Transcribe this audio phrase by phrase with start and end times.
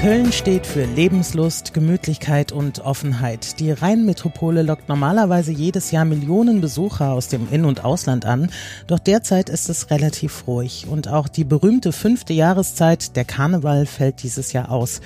[0.00, 3.58] Köln steht für Lebenslust, Gemütlichkeit und Offenheit.
[3.58, 8.48] Die Rheinmetropole lockt normalerweise jedes Jahr Millionen Besucher aus dem In- und Ausland an,
[8.86, 14.22] doch derzeit ist es relativ ruhig und auch die berühmte fünfte Jahreszeit, der Karneval, fällt
[14.22, 15.00] dieses Jahr aus.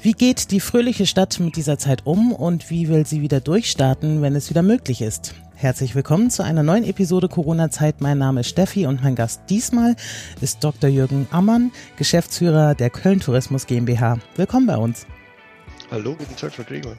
[0.00, 4.22] Wie geht die fröhliche Stadt mit dieser Zeit um und wie will sie wieder durchstarten,
[4.22, 5.34] wenn es wieder möglich ist?
[5.54, 8.00] Herzlich willkommen zu einer neuen Episode Corona-Zeit.
[8.00, 9.94] Mein Name ist Steffi und mein Gast diesmal
[10.40, 10.90] ist Dr.
[10.90, 14.18] Jürgen Ammann, Geschäftsführer der Köln Tourismus GmbH.
[14.36, 15.06] Willkommen bei uns.
[15.90, 16.96] Hallo, guten Tag, Frau Gregor.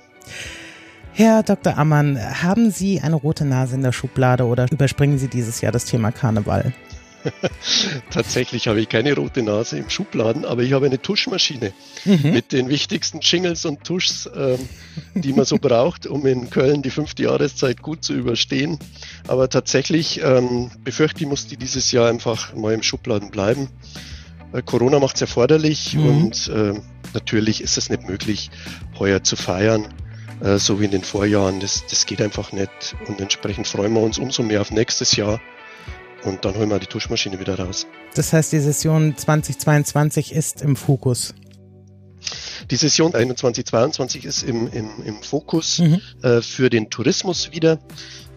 [1.11, 1.77] Herr Dr.
[1.77, 5.85] Ammann, haben Sie eine rote Nase in der Schublade oder überspringen Sie dieses Jahr das
[5.85, 6.73] Thema Karneval?
[8.09, 11.73] Tatsächlich habe ich keine rote Nase im Schubladen, aber ich habe eine Tuschmaschine
[12.05, 12.31] mhm.
[12.31, 14.59] mit den wichtigsten Jingles und Tuschs, ähm,
[15.15, 18.79] die man so braucht, um in Köln die fünfte Jahreszeit gut zu überstehen.
[19.27, 23.69] Aber tatsächlich ähm, befürchte ich, muss die dieses Jahr einfach mal im Schubladen bleiben.
[24.53, 26.07] Äh, Corona macht es erforderlich mhm.
[26.07, 26.73] und äh,
[27.13, 28.49] natürlich ist es nicht möglich,
[28.99, 29.87] heuer zu feiern
[30.41, 31.59] äh, so wie in den Vorjahren.
[31.59, 32.95] Das, das geht einfach nicht.
[33.07, 35.39] Und entsprechend freuen wir uns umso mehr auf nächstes Jahr
[36.25, 37.87] und dann holen wir die Tuschmaschine wieder raus.
[38.15, 41.33] Das heißt, die Session 2022 ist im Fokus.
[42.71, 46.01] Die Session 21-22 ist im, im, im Fokus mhm.
[46.21, 47.79] äh, für den Tourismus wieder.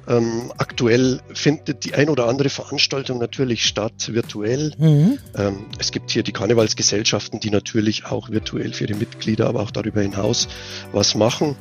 [0.08, 4.72] Ähm, aktuell findet die ein oder andere Veranstaltung natürlich statt, virtuell.
[4.78, 5.18] Mhm.
[5.36, 9.72] Ähm, es gibt hier die Karnevalsgesellschaften, die natürlich auch virtuell für ihre Mitglieder, aber auch
[9.72, 10.46] darüber hinaus
[10.92, 11.56] was machen.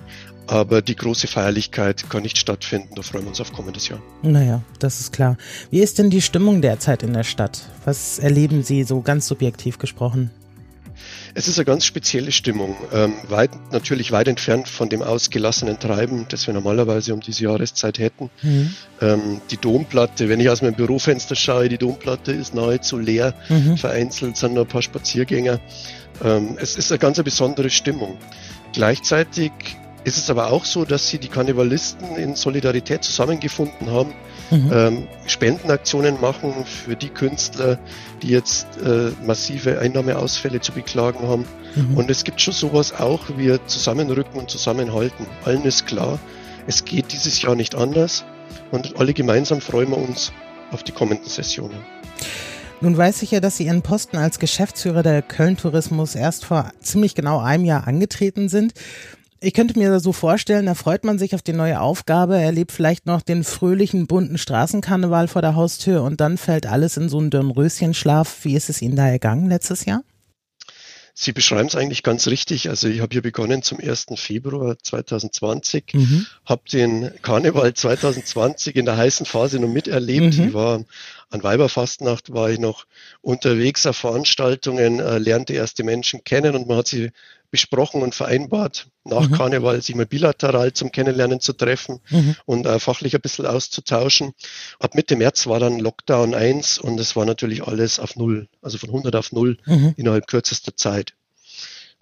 [0.47, 2.95] Aber die große Feierlichkeit kann nicht stattfinden.
[2.95, 4.01] Da freuen wir uns auf kommendes Jahr.
[4.21, 5.37] Naja, das ist klar.
[5.71, 7.63] Wie ist denn die Stimmung derzeit in der Stadt?
[7.83, 10.31] Was erleben Sie so ganz subjektiv gesprochen?
[11.33, 16.25] Es ist eine ganz spezielle Stimmung, ähm, weit, natürlich weit entfernt von dem ausgelassenen Treiben,
[16.29, 18.29] das wir normalerweise um diese Jahreszeit hätten.
[18.41, 18.73] Mhm.
[19.01, 23.77] Ähm, die Domplatte, wenn ich aus meinem Bürofenster schaue, die Domplatte ist nahezu leer, mhm.
[23.77, 25.59] vereinzelt sind nur ein paar Spaziergänger.
[26.23, 28.17] Ähm, es ist eine ganz besondere Stimmung.
[28.71, 29.51] Gleichzeitig
[30.05, 34.13] ist es aber auch so, dass sie die Karnevalisten in Solidarität zusammengefunden haben,
[34.51, 34.71] mhm.
[34.71, 37.79] ähm, Spendenaktionen machen für die Künstler,
[38.21, 41.45] die jetzt äh, massive Einnahmeausfälle zu beklagen haben.
[41.75, 41.97] Mhm.
[41.97, 45.25] Und es gibt schon sowas auch, wir zusammenrücken und zusammenhalten.
[45.43, 46.19] Allen ist klar,
[46.67, 48.25] es geht dieses Jahr nicht anders
[48.71, 50.31] und alle gemeinsam freuen wir uns
[50.71, 51.79] auf die kommenden Sessionen.
[52.81, 56.71] Nun weiß ich ja, dass Sie Ihren Posten als Geschäftsführer der Köln Tourismus erst vor
[56.81, 58.73] ziemlich genau einem Jahr angetreten sind.
[59.45, 63.05] Ich könnte mir so vorstellen, da freut man sich auf die neue Aufgabe, erlebt vielleicht
[63.05, 67.29] noch den fröhlichen, bunten Straßenkarneval vor der Haustür und dann fällt alles in so einen
[67.29, 68.39] Dornröschenschlaf.
[68.43, 70.01] Wie ist es Ihnen da ergangen letztes Jahr?
[71.13, 72.69] Sie beschreiben es eigentlich ganz richtig.
[72.69, 74.07] Also ich habe hier begonnen zum 1.
[74.15, 76.25] Februar 2020, mhm.
[76.43, 80.39] habe den Karneval 2020 in der heißen Phase noch miterlebt.
[80.39, 80.47] Mhm.
[80.47, 80.83] Ich war
[81.29, 82.87] an Weiberfastnacht, war ich noch
[83.21, 87.11] unterwegs auf Veranstaltungen, äh, lernte erste Menschen kennen und man hat sie
[87.55, 89.31] besprochen und vereinbart, nach mhm.
[89.31, 92.35] Karneval sich mal bilateral zum Kennenlernen zu treffen mhm.
[92.45, 94.33] und äh, fachlich ein bisschen auszutauschen.
[94.81, 98.77] Ab Mitte März war dann Lockdown 1 und es war natürlich alles auf Null, also
[98.77, 99.93] von 100 auf Null mhm.
[99.95, 101.13] innerhalb kürzester Zeit.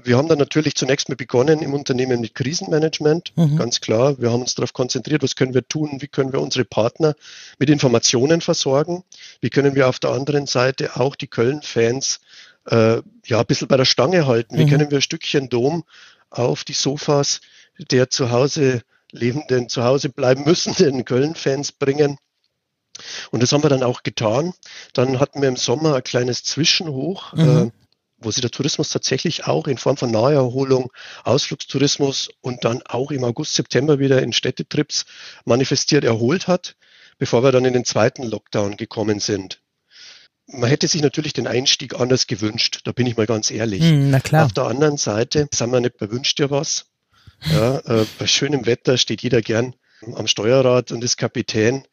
[0.03, 3.57] Wir haben dann natürlich zunächst mal begonnen im Unternehmen mit Krisenmanagement, mhm.
[3.57, 4.19] ganz klar.
[4.19, 7.13] Wir haben uns darauf konzentriert, was können wir tun, wie können wir unsere Partner
[7.59, 9.03] mit Informationen versorgen,
[9.39, 12.21] wie können wir auf der anderen Seite auch die Köln-Fans
[12.65, 14.57] äh, ja, ein bisschen bei der Stange halten.
[14.57, 14.69] Wie mhm.
[14.69, 15.83] können wir ein Stückchen Dom
[16.29, 17.41] auf die Sofas
[17.91, 18.81] der zu Hause
[19.11, 22.17] lebenden, zu Hause bleiben müssenden Köln-Fans bringen?
[23.31, 24.53] Und das haben wir dann auch getan.
[24.93, 27.67] Dann hatten wir im Sommer ein kleines Zwischenhoch, mhm.
[27.67, 27.71] äh,
[28.19, 30.91] wo sich der Tourismus tatsächlich auch in Form von Naherholung,
[31.23, 35.05] Ausflugstourismus und dann auch im August, September wieder in Städtetrips
[35.43, 36.75] manifestiert erholt hat,
[37.17, 39.62] bevor wir dann in den zweiten Lockdown gekommen sind
[40.47, 43.81] man hätte sich natürlich den Einstieg anders gewünscht, da bin ich mal ganz ehrlich.
[43.81, 44.45] Mm, na klar.
[44.45, 46.85] Auf der anderen Seite sind wir nicht bei Wünsch dir was.
[47.51, 49.75] Ja, äh, bei schönem Wetter steht jeder gern
[50.15, 51.85] am Steuerrad und ist Kapitän.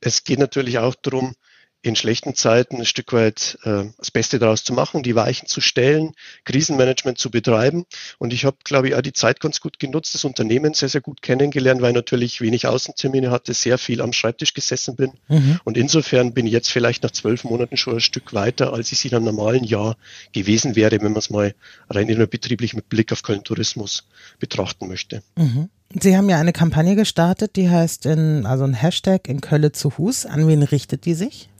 [0.00, 1.34] Es geht natürlich auch darum,
[1.82, 5.60] in schlechten Zeiten ein Stück weit äh, das Beste daraus zu machen, die Weichen zu
[5.60, 6.14] stellen,
[6.44, 7.86] Krisenmanagement zu betreiben.
[8.18, 11.00] Und ich habe, glaube ich, auch die Zeit ganz gut genutzt, das Unternehmen sehr, sehr
[11.00, 15.12] gut kennengelernt, weil ich natürlich wenig Außentermine hatte, sehr viel am Schreibtisch gesessen bin.
[15.26, 15.58] Mhm.
[15.64, 19.00] Und insofern bin ich jetzt vielleicht nach zwölf Monaten schon ein Stück weiter, als ich
[19.00, 19.96] sie in einem normalen Jahr
[20.32, 21.54] gewesen wäre, wenn man es mal
[21.90, 24.06] rein innerbetrieblich mit Blick auf Köln Tourismus
[24.38, 25.22] betrachten möchte.
[25.36, 25.68] Mhm.
[26.00, 29.98] Sie haben ja eine Kampagne gestartet, die heißt in, also ein Hashtag in Kölle zu
[29.98, 30.24] Hus.
[30.24, 31.50] An wen richtet die sich?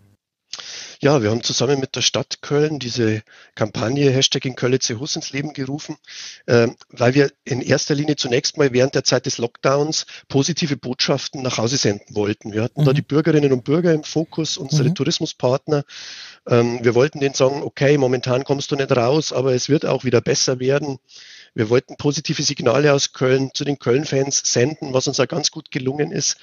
[1.05, 3.25] Ja, wir haben zusammen mit der Stadt Köln diese
[3.57, 5.97] Kampagne Hashtag in Köln zu Hus ins Leben gerufen,
[6.47, 11.43] äh, weil wir in erster Linie zunächst mal während der Zeit des Lockdowns positive Botschaften
[11.43, 12.53] nach Hause senden wollten.
[12.53, 12.85] Wir hatten mhm.
[12.85, 14.95] da die Bürgerinnen und Bürger im Fokus, unsere mhm.
[14.95, 15.83] Tourismuspartner.
[16.47, 20.05] Ähm, wir wollten denen sagen, okay, momentan kommst du nicht raus, aber es wird auch
[20.05, 21.01] wieder besser werden.
[21.53, 25.73] Wir wollten positive Signale aus Köln zu den Köln-Fans senden, was uns auch ganz gut
[25.73, 26.37] gelungen ist.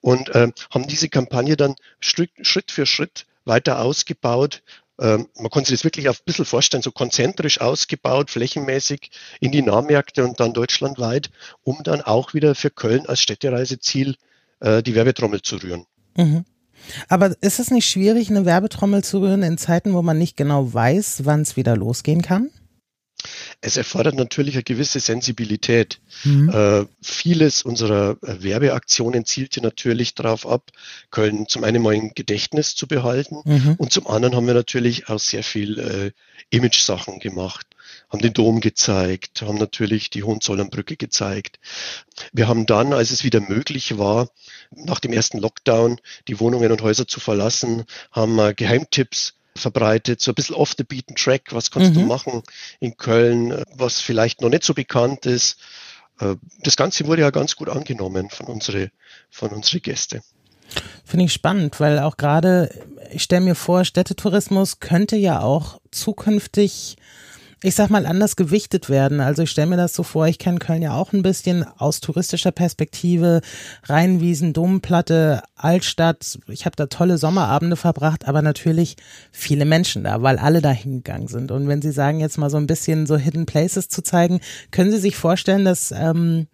[0.00, 4.62] Und äh, haben diese Kampagne dann Schritt, Schritt für Schritt weiter ausgebaut.
[4.98, 9.10] Ähm, man kann sich das wirklich auf ein bisschen vorstellen, so konzentrisch ausgebaut, flächenmäßig
[9.40, 11.30] in die Nahmärkte und dann deutschlandweit,
[11.62, 14.16] um dann auch wieder für Köln als Städtereiseziel
[14.60, 15.86] äh, die Werbetrommel zu rühren.
[16.16, 16.44] Mhm.
[17.08, 20.72] Aber ist es nicht schwierig, eine Werbetrommel zu rühren in Zeiten, wo man nicht genau
[20.72, 22.50] weiß, wann es wieder losgehen kann?
[23.60, 26.00] Es erfordert natürlich eine gewisse Sensibilität.
[26.24, 26.48] Mhm.
[26.50, 30.70] Äh, vieles unserer äh, Werbeaktionen zielte natürlich darauf ab,
[31.10, 33.74] Köln zum einen mal im Gedächtnis zu behalten mhm.
[33.78, 36.10] und zum anderen haben wir natürlich auch sehr viel äh,
[36.50, 37.66] Image-Sachen gemacht
[38.10, 41.58] haben den Dom gezeigt, haben natürlich die Hohenzollernbrücke gezeigt.
[42.32, 44.28] Wir haben dann, als es wieder möglich war,
[44.70, 50.34] nach dem ersten Lockdown die Wohnungen und Häuser zu verlassen, haben Geheimtipps verbreitet, so ein
[50.34, 51.94] bisschen off the beaten track, was kannst mhm.
[51.94, 52.42] du machen
[52.80, 55.58] in Köln, was vielleicht noch nicht so bekannt ist.
[56.20, 58.90] Äh, das Ganze wurde ja ganz gut angenommen von unsere,
[59.30, 60.22] von unsere Gäste.
[61.04, 62.70] Finde ich spannend, weil auch gerade,
[63.12, 66.96] ich stelle mir vor, Städtetourismus könnte ja auch zukünftig
[67.62, 69.20] ich sag mal, anders gewichtet werden.
[69.20, 72.00] Also ich stelle mir das so vor, ich kenne Köln ja auch ein bisschen aus
[72.00, 73.40] touristischer Perspektive,
[73.84, 76.38] Rheinwiesen, Domplatte, Altstadt.
[76.48, 78.96] Ich habe da tolle Sommerabende verbracht, aber natürlich
[79.32, 81.50] viele Menschen da, weil alle da hingegangen sind.
[81.50, 84.90] Und wenn Sie sagen, jetzt mal so ein bisschen so Hidden Places zu zeigen, können
[84.90, 86.48] Sie sich vorstellen, dass ähm,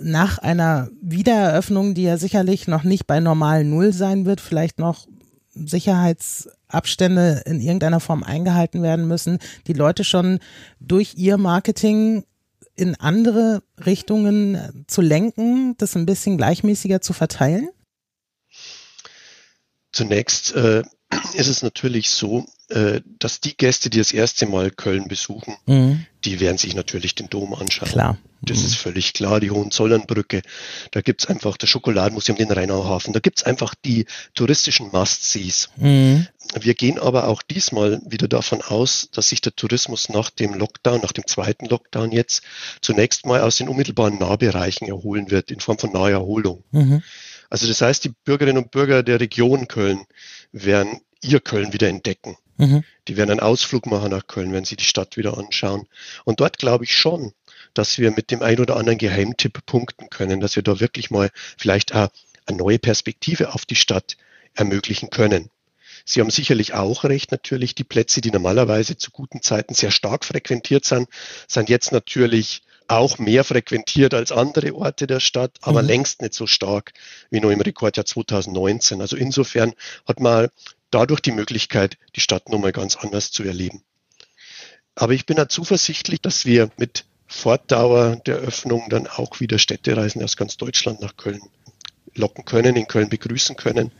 [0.00, 5.06] nach einer Wiedereröffnung, die ja sicherlich noch nicht bei normal Null sein wird, vielleicht noch
[5.66, 10.38] Sicherheitsabstände in irgendeiner Form eingehalten werden müssen, die Leute schon
[10.80, 12.24] durch ihr Marketing
[12.76, 17.70] in andere Richtungen zu lenken, das ein bisschen gleichmäßiger zu verteilen?
[19.92, 20.82] Zunächst äh,
[21.34, 26.04] ist es natürlich so, dass die Gäste, die das erste Mal Köln besuchen, mhm.
[26.24, 27.88] die werden sich natürlich den Dom anschauen.
[27.88, 28.18] Klar.
[28.42, 28.66] Das mhm.
[28.66, 30.42] ist völlig klar, die Hohenzollernbrücke.
[30.92, 33.12] Da gibt's einfach das Schokoladenmuseum, den Rheinauhafen.
[33.12, 35.70] Da gibt's einfach die touristischen Must-Sees.
[35.76, 36.28] Mhm.
[36.60, 41.00] Wir gehen aber auch diesmal wieder davon aus, dass sich der Tourismus nach dem Lockdown,
[41.00, 42.42] nach dem zweiten Lockdown jetzt,
[42.80, 46.64] zunächst mal aus den unmittelbaren Nahbereichen erholen wird, in Form von Naherholung.
[46.70, 47.02] Mhm.
[47.50, 50.04] Also das heißt, die Bürgerinnen und Bürger der Region Köln
[50.52, 52.36] werden ihr Köln wieder entdecken.
[52.58, 52.84] Mhm.
[53.06, 55.86] Die werden einen Ausflug machen nach Köln, wenn sie die Stadt wieder anschauen.
[56.24, 57.32] Und dort glaube ich schon,
[57.72, 61.30] dass wir mit dem ein oder anderen Geheimtipp punkten können, dass wir da wirklich mal
[61.56, 62.08] vielleicht auch
[62.46, 64.16] eine neue Perspektive auf die Stadt
[64.54, 65.50] ermöglichen können.
[66.04, 70.24] Sie haben sicherlich auch recht, natürlich die Plätze, die normalerweise zu guten Zeiten sehr stark
[70.24, 71.08] frequentiert sind,
[71.46, 75.88] sind jetzt natürlich auch mehr frequentiert als andere Orte der Stadt, aber mhm.
[75.88, 76.92] längst nicht so stark
[77.30, 79.00] wie nur im Rekordjahr 2019.
[79.00, 79.74] Also insofern
[80.06, 80.48] hat man
[80.90, 83.82] dadurch die Möglichkeit, die Stadt nochmal ganz anders zu erleben.
[84.94, 90.22] Aber ich bin da zuversichtlich, dass wir mit Fortdauer der Öffnung dann auch wieder Städtereisen
[90.24, 91.42] aus ganz Deutschland nach Köln
[92.14, 93.92] locken können, in Köln begrüßen können.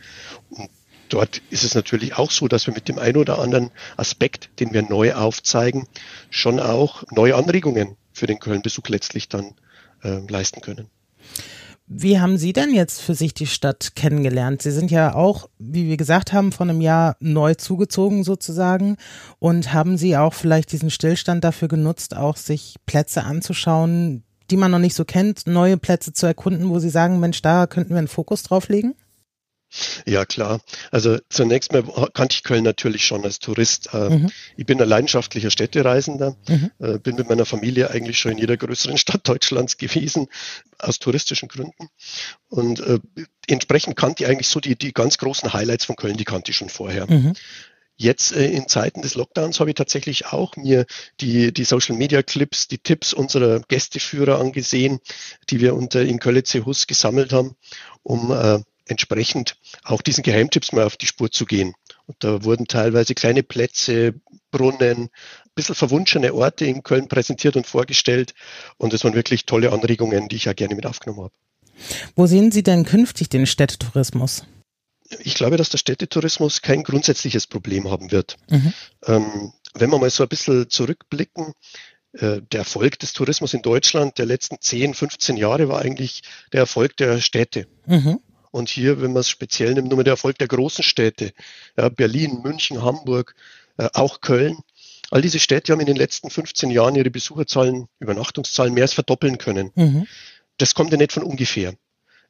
[0.49, 0.71] Und
[1.11, 4.73] dort ist es natürlich auch so, dass wir mit dem einen oder anderen Aspekt, den
[4.73, 5.87] wir neu aufzeigen,
[6.31, 9.55] schon auch neue Anregungen für den Köln-Besuch letztlich dann
[10.03, 10.89] äh, leisten können.
[11.91, 14.61] Wie haben Sie denn jetzt für sich die Stadt kennengelernt?
[14.61, 18.99] Sie sind ja auch, wie wir gesagt haben, vor einem Jahr neu zugezogen sozusagen.
[19.39, 24.71] Und haben Sie auch vielleicht diesen Stillstand dafür genutzt, auch sich Plätze anzuschauen, die man
[24.71, 27.99] noch nicht so kennt, neue Plätze zu erkunden, wo Sie sagen, Mensch, da könnten wir
[27.99, 28.95] einen Fokus drauf legen?
[30.09, 30.61] Ja, klar.
[30.91, 31.85] Also zunächst mal
[32.15, 33.91] kannte ich Köln natürlich schon als Tourist.
[33.93, 34.31] Äh, mhm.
[34.57, 36.71] Ich bin ein leidenschaftlicher Städtereisender, mhm.
[36.79, 40.29] Äh, bin mit meiner Familie eigentlich schon in jeder größeren Stadt Deutschlands gewesen,
[40.79, 41.91] aus touristischen Gründen.
[42.49, 43.01] Und äh,
[43.49, 46.57] entsprechend kannte ich eigentlich so die, die ganz großen Highlights von Köln, die kannte ich
[46.57, 47.07] schon vorher.
[47.07, 47.35] Mhm.
[47.97, 50.87] Jetzt äh, in Zeiten des Lockdowns habe ich tatsächlich auch mir
[51.21, 55.01] die, die Social Media Clips, die Tipps unserer Gästeführer angesehen,
[55.51, 57.57] die wir unter in Köln Hus gesammelt haben,
[58.03, 61.75] um äh, entsprechend auch diesen Geheimtipps mal auf die Spur zu gehen.
[62.07, 64.15] Und da wurden teilweise kleine Plätze,
[64.51, 65.11] Brunnen, ein
[65.55, 68.35] bisschen verwunschene Orte in Köln präsentiert und vorgestellt.
[68.79, 71.35] Und das waren wirklich tolle Anregungen, die ich ja gerne mit aufgenommen habe.
[72.17, 74.45] Wo sehen Sie denn künftig den Städtetourismus?
[75.21, 78.37] Ich glaube, dass der Städtetourismus kein grundsätzliches Problem haben wird.
[78.51, 78.73] Mhm.
[79.07, 81.53] Ähm, wenn wir mal so ein bisschen zurückblicken,
[82.13, 86.61] äh, der Erfolg des Tourismus in Deutschland der letzten 10, 15 Jahre war eigentlich der
[86.61, 87.67] Erfolg der Städte.
[87.87, 88.21] Mhm.
[88.51, 91.33] Und hier, wenn man es speziell nimmt, nur der Erfolg der großen Städte,
[91.77, 93.35] ja, Berlin, München, Hamburg,
[93.77, 94.59] äh, auch Köln.
[95.11, 99.39] All diese Städte haben in den letzten 15 Jahren ihre Besucherzahlen, Übernachtungszahlen mehr als verdoppeln
[99.39, 99.71] können.
[99.75, 100.07] Mhm.
[100.59, 101.75] Das kommt ja nicht von ungefähr.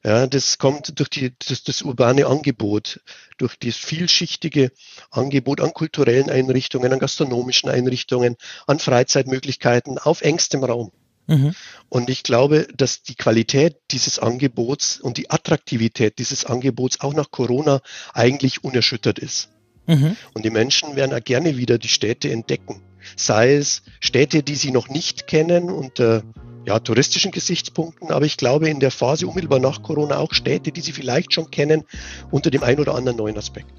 [0.03, 3.01] Ja, das kommt durch die, das, das urbane Angebot,
[3.37, 4.71] durch das vielschichtige
[5.11, 10.93] Angebot an kulturellen Einrichtungen, an gastronomischen Einrichtungen, an Freizeitmöglichkeiten auf engstem Raum.
[11.29, 11.55] Mhm.
[11.89, 17.31] Und ich glaube, dass die Qualität dieses Angebots und die Attraktivität dieses Angebots auch nach
[17.31, 17.81] Corona
[18.13, 19.49] eigentlich unerschüttert ist.
[19.85, 20.17] Mhm.
[20.33, 22.81] Und die Menschen werden auch gerne wieder die Städte entdecken.
[23.15, 26.23] Sei es Städte, die sie noch nicht kennen unter
[26.65, 30.81] ja, touristischen Gesichtspunkten, aber ich glaube in der Phase unmittelbar nach Corona auch Städte, die
[30.81, 31.83] sie vielleicht schon kennen,
[32.31, 33.71] unter dem einen oder anderen neuen Aspekt.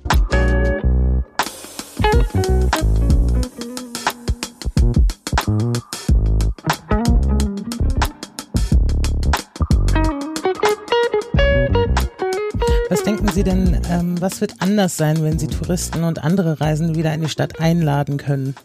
[12.91, 16.97] Was denken Sie denn, ähm, was wird anders sein, wenn Sie Touristen und andere Reisende
[16.97, 18.57] wieder in die Stadt einladen können?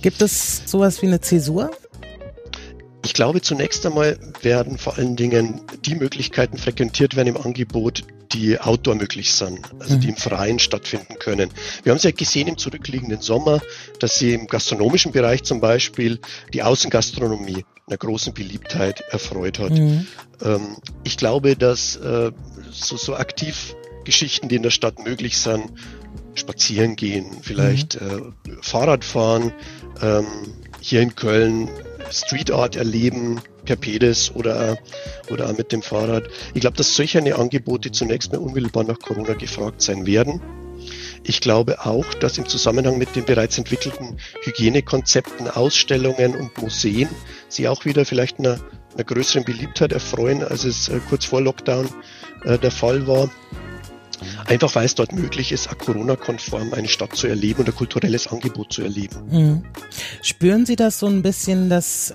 [0.00, 1.72] Gibt es sowas wie eine Zäsur?
[3.04, 8.60] Ich glaube, zunächst einmal werden vor allen Dingen die Möglichkeiten frequentiert werden im Angebot, die
[8.60, 11.50] outdoor möglich sind, also die im Freien stattfinden können.
[11.82, 13.60] Wir haben es ja gesehen im zurückliegenden Sommer,
[13.98, 16.20] dass sie im gastronomischen Bereich zum Beispiel
[16.54, 19.72] die Außengastronomie einer großen Beliebtheit erfreut hat.
[19.72, 20.06] Mhm.
[20.42, 22.32] Ähm, ich glaube, dass äh,
[22.70, 25.72] so, so Aktivgeschichten, die in der Stadt möglich sind,
[26.34, 28.34] spazieren gehen, vielleicht mhm.
[28.46, 29.52] äh, Fahrrad fahren,
[30.00, 30.26] ähm,
[30.80, 31.68] hier in Köln
[32.10, 34.78] Street Art erleben, per Pedis oder,
[35.30, 36.24] oder mit dem Fahrrad.
[36.54, 40.40] Ich glaube, dass solche Angebote zunächst mal unmittelbar nach Corona gefragt sein werden.
[41.24, 47.08] Ich glaube auch, dass im Zusammenhang mit den bereits entwickelten Hygienekonzepten, Ausstellungen und Museen
[47.48, 48.58] sie auch wieder vielleicht einer,
[48.94, 51.88] einer größeren Beliebtheit erfreuen, als es äh, kurz vor Lockdown
[52.44, 53.30] äh, der Fall war.
[54.46, 58.82] Einfach weil es dort möglich ist, Corona-konform eine Stadt zu erleben ein kulturelles Angebot zu
[58.82, 59.16] erleben.
[59.30, 59.64] Mhm.
[60.22, 62.14] Spüren Sie das so ein bisschen, dass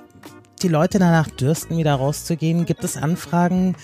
[0.63, 2.65] die Leute danach dürsten, wieder rauszugehen?
[2.65, 3.75] Gibt es Anfragen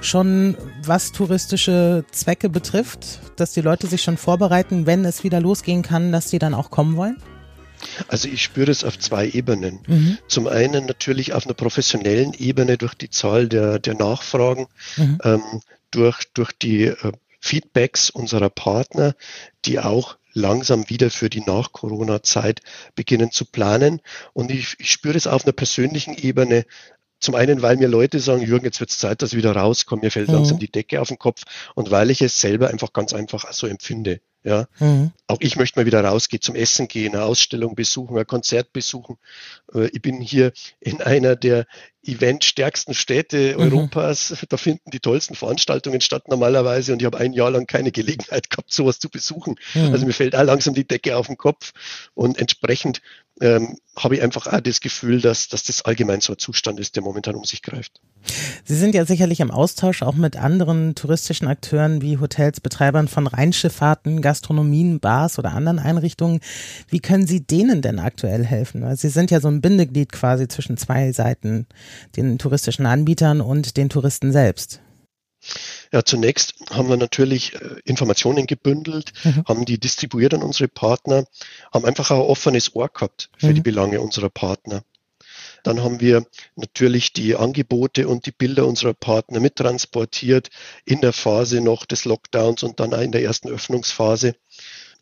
[0.00, 5.82] schon, was touristische Zwecke betrifft, dass die Leute sich schon vorbereiten, wenn es wieder losgehen
[5.82, 7.16] kann, dass sie dann auch kommen wollen?
[8.08, 9.80] Also ich spüre es auf zwei Ebenen.
[9.86, 10.18] Mhm.
[10.26, 14.66] Zum einen natürlich auf einer professionellen Ebene durch die Zahl der, der Nachfragen,
[14.96, 15.18] mhm.
[15.22, 15.42] ähm,
[15.90, 19.14] durch, durch die äh, Feedbacks unserer Partner,
[19.64, 22.60] die auch langsam wieder für die Nach-Corona-Zeit
[22.94, 24.00] beginnen zu planen.
[24.32, 26.64] Und ich, ich spüre es auf einer persönlichen Ebene.
[27.20, 30.02] Zum einen, weil mir Leute sagen, Jürgen, jetzt wird es Zeit, dass ich wieder rauskomme,
[30.02, 30.34] mir fällt mhm.
[30.34, 31.42] langsam die Decke auf den Kopf
[31.74, 34.20] und weil ich es selber einfach ganz einfach so empfinde.
[34.48, 35.12] Ja, mhm.
[35.26, 39.18] auch ich möchte mal wieder rausgehen, zum Essen gehen, eine Ausstellung besuchen, ein Konzert besuchen.
[39.74, 41.66] Äh, ich bin hier in einer der
[42.02, 43.64] eventstärksten Städte mhm.
[43.64, 44.34] Europas.
[44.48, 48.48] Da finden die tollsten Veranstaltungen statt normalerweise und ich habe ein Jahr lang keine Gelegenheit
[48.48, 49.56] gehabt, sowas zu besuchen.
[49.74, 49.92] Mhm.
[49.92, 51.72] Also mir fällt auch langsam die Decke auf den Kopf
[52.14, 53.02] und entsprechend
[53.40, 56.96] ähm, habe ich einfach auch das Gefühl, dass, dass das allgemein so ein Zustand ist,
[56.96, 58.00] der momentan um sich greift.
[58.64, 63.26] Sie sind ja sicherlich im Austausch auch mit anderen touristischen Akteuren wie Hotels, Betreibern von
[63.26, 66.40] Rheinschifffahrten, Gastronomien, Bars oder anderen Einrichtungen.
[66.88, 68.82] Wie können Sie denen denn aktuell helfen?
[68.82, 71.66] Weil Sie sind ja so ein Bindeglied quasi zwischen zwei Seiten,
[72.16, 74.80] den touristischen Anbietern und den Touristen selbst.
[75.92, 79.44] Ja, zunächst haben wir natürlich äh, Informationen gebündelt, mhm.
[79.46, 81.24] haben die distribuiert an unsere Partner,
[81.72, 83.54] haben einfach ein offenes Ohr gehabt für mhm.
[83.54, 84.82] die Belange unserer Partner.
[85.68, 86.24] Dann haben wir
[86.56, 90.48] natürlich die Angebote und die Bilder unserer Partner mittransportiert
[90.86, 94.34] in der Phase noch des Lockdowns und dann in der ersten Öffnungsphase.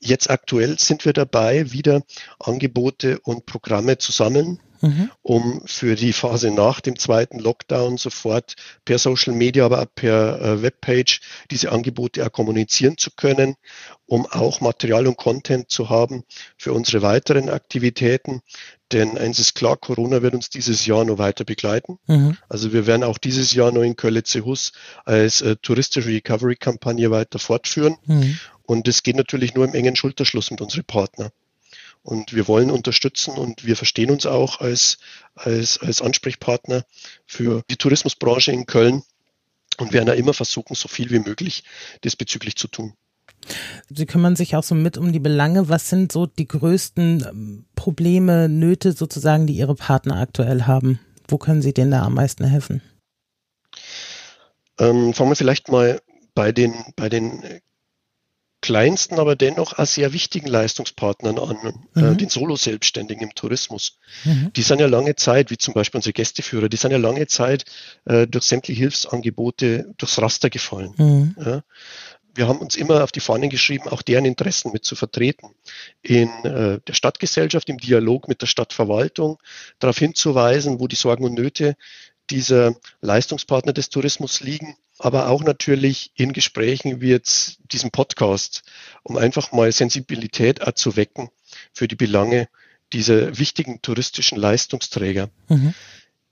[0.00, 2.02] Jetzt aktuell sind wir dabei, wieder
[2.40, 5.10] Angebote und Programme zu sammeln mhm.
[5.22, 10.40] um für die Phase nach dem zweiten Lockdown sofort per Social Media, aber auch per
[10.40, 13.56] äh, Webpage diese Angebote auch kommunizieren zu können,
[14.06, 16.24] um auch Material und Content zu haben
[16.56, 18.40] für unsere weiteren Aktivitäten.
[18.92, 21.98] Denn eins ist klar, Corona wird uns dieses Jahr noch weiter begleiten.
[22.06, 22.36] Mhm.
[22.48, 24.72] Also wir werden auch dieses Jahr noch in Köln-Hus
[25.04, 27.96] als äh, touristische Recovery-Kampagne weiter fortführen.
[28.06, 28.38] Mhm.
[28.62, 31.30] Und es geht natürlich nur im engen Schulterschluss mit unseren Partnern.
[32.06, 34.98] Und wir wollen unterstützen und wir verstehen uns auch als,
[35.34, 36.84] als, als Ansprechpartner
[37.26, 39.02] für die Tourismusbranche in Köln.
[39.78, 41.64] und werden ja immer versuchen, so viel wie möglich
[42.04, 42.94] diesbezüglich zu tun.
[43.90, 45.68] Sie kümmern sich auch so mit um die Belange.
[45.68, 51.00] Was sind so die größten ähm, Probleme, Nöte sozusagen, die Ihre Partner aktuell haben?
[51.26, 52.82] Wo können Sie denen da am meisten helfen?
[54.78, 56.00] Ähm, fangen wir vielleicht mal
[56.36, 57.42] bei den, bei den
[58.66, 61.56] kleinsten, aber dennoch auch sehr wichtigen Leistungspartnern an,
[61.94, 62.12] äh, mhm.
[62.12, 64.00] äh, den Solo-Selbstständigen im Tourismus.
[64.24, 64.52] Mhm.
[64.56, 67.64] Die sind ja lange Zeit, wie zum Beispiel unsere Gästeführer, die sind ja lange Zeit
[68.06, 70.94] äh, durch sämtliche Hilfsangebote durchs Raster gefallen.
[70.96, 71.36] Mhm.
[71.38, 71.62] Ja.
[72.34, 75.54] Wir haben uns immer auf die Fahnen geschrieben, auch deren Interessen mit zu vertreten.
[76.02, 79.38] In äh, der Stadtgesellschaft, im Dialog mit der Stadtverwaltung,
[79.78, 81.76] darauf hinzuweisen, wo die Sorgen und Nöte
[82.30, 88.62] dieser Leistungspartner des Tourismus liegen, aber auch natürlich in Gesprächen wie jetzt diesem Podcast,
[89.02, 91.30] um einfach mal Sensibilität zu wecken
[91.72, 92.48] für die Belange
[92.92, 95.30] dieser wichtigen touristischen Leistungsträger.
[95.48, 95.74] Mhm.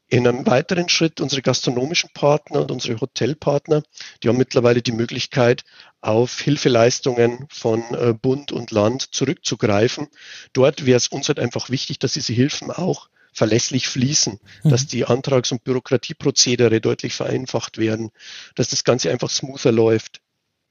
[0.08, 3.82] In einem weiteren Schritt unsere gastronomischen Partner und unsere Hotelpartner,
[4.22, 5.64] die haben mittlerweile die Möglichkeit,
[6.02, 10.08] auf Hilfeleistungen von äh, Bund und Land zurückzugreifen.
[10.52, 14.68] Dort wäre es uns halt einfach wichtig, dass diese Hilfen auch verlässlich fließen, mhm.
[14.68, 18.10] dass die Antrags- und Bürokratieprozedere deutlich vereinfacht werden,
[18.54, 20.20] dass das Ganze einfach smoother läuft.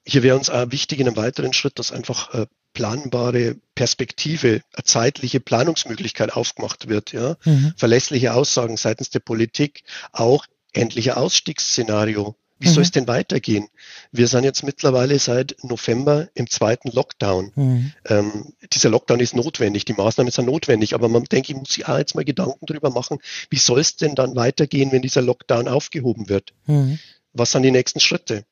[0.06, 4.84] Hier wäre uns auch wichtig in einem weiteren Schritt, dass einfach äh, planbare Perspektive, eine
[4.84, 7.74] zeitliche Planungsmöglichkeit aufgemacht wird, ja, mhm.
[7.78, 12.74] verlässliche Aussagen seitens der Politik, auch endlicher Ausstiegsszenario wie mhm.
[12.74, 13.68] soll es denn weitergehen?
[14.12, 17.52] Wir sind jetzt mittlerweile seit November im zweiten Lockdown.
[17.56, 17.92] Mhm.
[18.06, 21.88] Ähm, dieser Lockdown ist notwendig, die Maßnahmen sind notwendig, aber man denke, ich muss sich
[21.88, 25.68] auch jetzt mal Gedanken darüber machen, wie soll es denn dann weitergehen, wenn dieser Lockdown
[25.68, 26.54] aufgehoben wird?
[26.66, 27.00] Mhm.
[27.34, 28.46] Was sind die nächsten Schritte?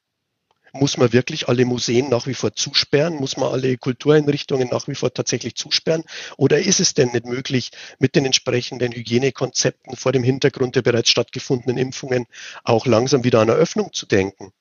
[0.73, 3.15] Muss man wirklich alle Museen nach wie vor zusperren?
[3.15, 6.03] Muss man alle Kultureinrichtungen nach wie vor tatsächlich zusperren?
[6.37, 11.09] Oder ist es denn nicht möglich, mit den entsprechenden Hygienekonzepten vor dem Hintergrund der bereits
[11.09, 12.25] stattgefundenen Impfungen
[12.63, 14.53] auch langsam wieder an Eröffnung zu denken?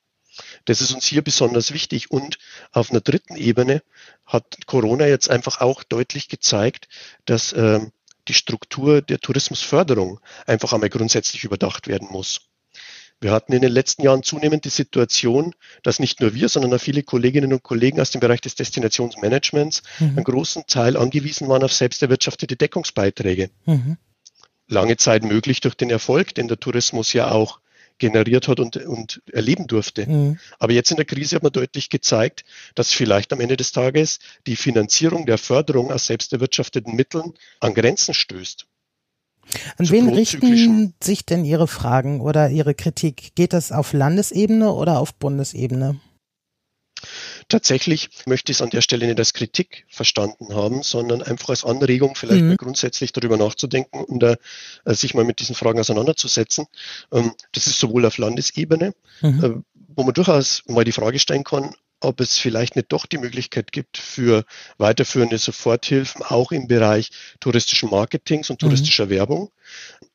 [0.64, 2.10] Das ist uns hier besonders wichtig.
[2.10, 2.38] Und
[2.72, 3.82] auf einer dritten Ebene
[4.26, 6.88] hat Corona jetzt einfach auch deutlich gezeigt,
[7.24, 7.80] dass äh,
[8.28, 12.49] die Struktur der Tourismusförderung einfach einmal grundsätzlich überdacht werden muss.
[13.20, 16.80] Wir hatten in den letzten Jahren zunehmend die Situation, dass nicht nur wir, sondern auch
[16.80, 20.08] viele Kolleginnen und Kollegen aus dem Bereich des Destinationsmanagements mhm.
[20.08, 23.50] einen großen Teil angewiesen waren auf selbst erwirtschaftete Deckungsbeiträge.
[23.66, 23.98] Mhm.
[24.68, 27.60] Lange Zeit möglich durch den Erfolg, den der Tourismus ja auch
[27.98, 30.06] generiert hat und, und erleben durfte.
[30.06, 30.38] Mhm.
[30.58, 34.18] Aber jetzt in der Krise hat man deutlich gezeigt, dass vielleicht am Ende des Tages
[34.46, 38.66] die Finanzierung der Förderung aus selbst erwirtschafteten Mitteln an Grenzen stößt.
[39.78, 43.34] An wen richten sich denn Ihre Fragen oder Ihre Kritik?
[43.34, 46.00] Geht das auf Landesebene oder auf Bundesebene?
[47.48, 51.64] Tatsächlich möchte ich es an der Stelle nicht als Kritik verstanden haben, sondern einfach als
[51.64, 52.48] Anregung, vielleicht mhm.
[52.48, 54.36] mal grundsätzlich darüber nachzudenken und uh,
[54.86, 56.66] sich mal mit diesen Fragen auseinanderzusetzen.
[57.12, 59.44] Ähm, das ist sowohl auf Landesebene, mhm.
[59.44, 63.18] äh, wo man durchaus mal die Frage stellen kann, ob es vielleicht nicht doch die
[63.18, 64.44] Möglichkeit gibt für
[64.78, 67.10] weiterführende Soforthilfen, auch im Bereich
[67.40, 68.66] touristischen Marketings und mhm.
[68.66, 69.10] touristischer mhm.
[69.10, 69.52] Werbung.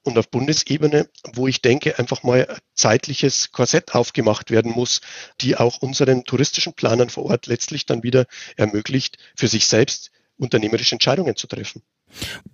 [0.04, 5.02] Und auf Bundesebene, wo ich denke, einfach mal zeitliches Korsett aufgemacht werden muss,
[5.42, 8.26] die auch unseren touristischen Planern vor Ort letztlich dann wieder
[8.58, 11.82] ermöglicht, für sich selbst unternehmerische Entscheidungen zu treffen.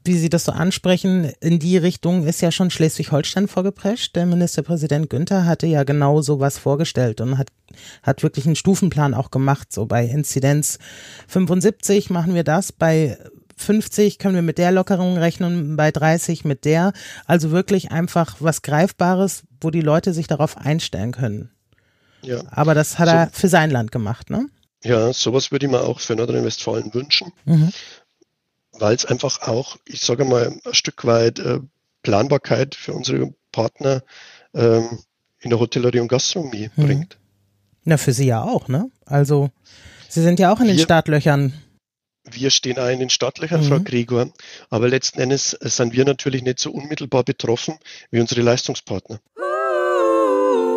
[0.04, 4.16] Wie Sie das so ansprechen, in die Richtung ist ja schon Schleswig-Holstein vorgeprescht.
[4.16, 7.50] Der Ministerpräsident Günther hatte ja genau sowas vorgestellt und hat,
[8.02, 9.72] hat wirklich einen Stufenplan auch gemacht.
[9.72, 10.80] So bei Inzidenz
[11.28, 13.18] 75 machen wir das, bei
[13.58, 16.94] 50 können wir mit der Lockerung rechnen, bei 30 mit der.
[17.26, 21.52] Also wirklich einfach was Greifbares, wo die Leute sich darauf einstellen können.
[22.24, 22.42] Ja.
[22.50, 24.48] Aber das hat so, er für sein Land gemacht, ne?
[24.84, 27.32] Ja, sowas würde ich mir auch für Nordrhein-Westfalen wünschen.
[27.46, 27.72] Mhm
[28.74, 31.60] weil es einfach auch, ich sage mal, ein Stück weit äh,
[32.04, 34.04] Planbarkeit für unsere Partner
[34.54, 35.00] ähm,
[35.40, 36.86] in der Hotellerie und Gastronomie hm.
[36.86, 37.18] bringt.
[37.84, 38.92] Na, für Sie ja auch, ne?
[39.06, 39.50] Also,
[40.08, 41.54] Sie sind ja auch in den Startlöchern.
[42.30, 43.66] Wir stehen auch in den Startlöchern, mhm.
[43.66, 44.30] Frau Gregor,
[44.70, 47.80] aber letzten Endes sind wir natürlich nicht so unmittelbar betroffen
[48.12, 49.20] wie unsere Leistungspartner.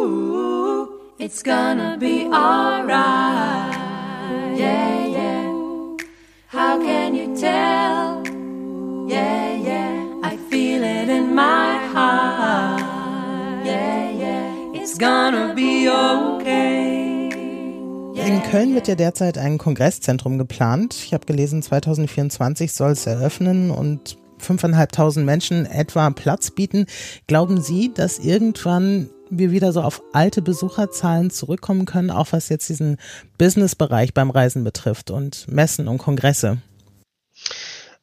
[0.03, 3.77] Ooh, it's gonna be alright.
[4.57, 5.14] Yeah, yeah.
[6.65, 8.23] How can you tell?
[9.07, 12.81] Yeah, yeah, I feel it in my heart.
[13.67, 17.29] Yeah, yeah, it's gonna be okay.
[18.15, 20.95] In Köln wird ja derzeit ein Kongresszentrum geplant.
[21.05, 26.87] Ich habe gelesen, 2024 soll es eröffnen und 5.500 Menschen etwa Platz bieten.
[27.27, 32.69] Glauben Sie, dass irgendwann wir wieder so auf alte Besucherzahlen zurückkommen können, auch was jetzt
[32.69, 32.99] diesen
[33.39, 36.59] Businessbereich beim Reisen betrifft und Messen und Kongresse?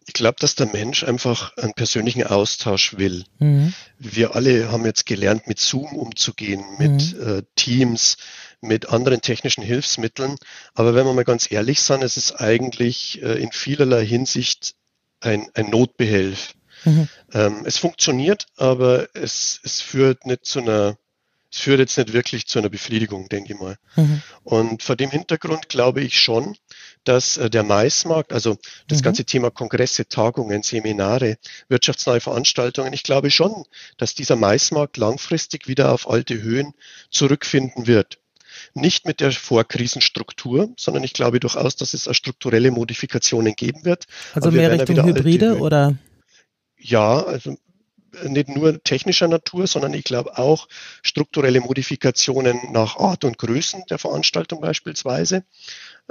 [0.08, 3.24] Ich glaube, dass der Mensch einfach einen persönlichen Austausch will.
[3.40, 3.74] Mhm.
[4.00, 7.28] Wir alle haben jetzt gelernt, mit Zoom umzugehen, mit mhm.
[7.28, 8.18] äh, Teams,
[8.62, 10.36] mit anderen technischen Hilfsmitteln.
[10.74, 14.76] Aber wenn wir mal ganz ehrlich sind, es ist eigentlich äh, in vielerlei Hinsicht
[15.20, 16.56] ein, ein Notbehelf.
[16.84, 17.08] Mhm.
[17.34, 20.98] Ähm, es funktioniert, aber es, es führt nicht zu einer
[21.52, 23.76] es führt jetzt nicht wirklich zu einer Befriedigung, denke ich mal.
[23.96, 24.22] Mhm.
[24.44, 26.56] Und vor dem Hintergrund glaube ich schon,
[27.04, 29.04] dass äh, der Maismarkt, also das mhm.
[29.04, 31.38] ganze Thema Kongresse, Tagungen, Seminare,
[31.68, 33.66] wirtschaftsnahe Veranstaltungen, ich glaube schon,
[33.98, 36.74] dass dieser Maismarkt langfristig wieder auf alte Höhen
[37.10, 38.20] zurückfinden wird.
[38.74, 44.06] Nicht mit der Vorkrisenstruktur, sondern ich glaube durchaus, dass es strukturelle Modifikationen geben wird.
[44.34, 45.98] Also mehr Richtung Hybride oder?
[46.78, 47.58] Ja, also
[48.24, 50.67] nicht nur technischer Natur, sondern ich glaube auch
[51.04, 55.43] strukturelle Modifikationen nach Art und Größen der Veranstaltung beispielsweise.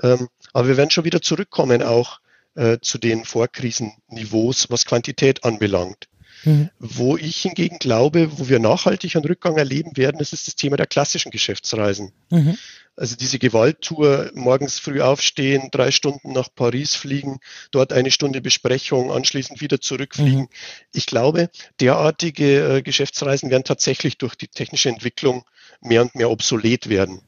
[0.03, 2.21] Ähm, aber wir werden schon wieder zurückkommen auch
[2.55, 6.10] äh, zu den Vorkrisenniveaus, was Quantität anbelangt.
[6.45, 6.71] Mhm.
[6.79, 10.77] Wo ich hingegen glaube, wo wir nachhaltig einen Rückgang erleben werden, das ist das Thema
[10.77, 12.13] der klassischen Geschäftsreisen.
[12.31, 12.57] Mhm.
[12.97, 19.11] Also diese Gewalttour, morgens früh aufstehen, drei Stunden nach Paris fliegen, dort eine Stunde Besprechung,
[19.11, 20.41] anschließend wieder zurückfliegen.
[20.41, 20.49] Mhm.
[20.93, 21.51] Ich glaube,
[21.81, 25.45] derartige äh, Geschäftsreisen werden tatsächlich durch die technische Entwicklung
[25.81, 27.23] mehr und mehr obsolet werden.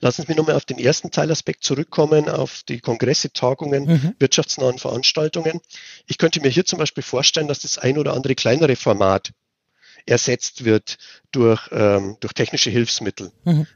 [0.00, 4.14] Lassen Sie mich nochmal auf den ersten Teilaspekt zurückkommen, auf die Kongresse, Tagungen, mhm.
[4.18, 5.60] wirtschaftsnahen Veranstaltungen.
[6.06, 9.32] Ich könnte mir hier zum Beispiel vorstellen, dass das ein oder andere kleinere Format
[10.06, 10.98] ersetzt wird
[11.32, 13.32] durch, ähm, durch technische Hilfsmittel.
[13.44, 13.66] Mhm.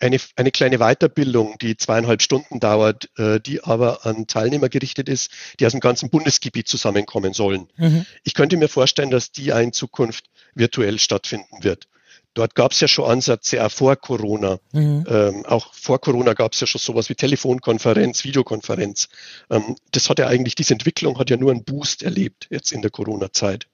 [0.00, 5.30] Eine, eine kleine Weiterbildung, die zweieinhalb Stunden dauert, äh, die aber an Teilnehmer gerichtet ist,
[5.60, 7.68] die aus dem ganzen Bundesgebiet zusammenkommen sollen.
[7.76, 8.06] Mhm.
[8.22, 11.86] Ich könnte mir vorstellen, dass die in Zukunft virtuell stattfinden wird.
[12.34, 14.58] Dort gab es ja schon Ansätze auch vor Corona.
[14.72, 15.06] Mhm.
[15.08, 19.08] Ähm, auch vor Corona gab es ja schon sowas wie Telefonkonferenz, Videokonferenz.
[19.50, 22.82] Ähm, das hat ja eigentlich, diese Entwicklung hat ja nur einen Boost erlebt jetzt in
[22.82, 23.68] der Corona-Zeit.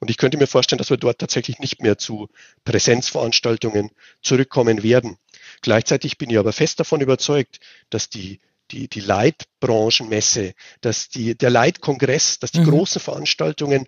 [0.00, 2.28] Und ich könnte mir vorstellen, dass wir dort tatsächlich nicht mehr zu
[2.64, 3.90] Präsenzveranstaltungen
[4.22, 5.18] zurückkommen werden.
[5.60, 8.40] Gleichzeitig bin ich aber fest davon überzeugt, dass die
[8.72, 12.70] die, die Leitbranchenmesse, dass die, der Leitkongress, dass die mhm.
[12.70, 13.86] großen Veranstaltungen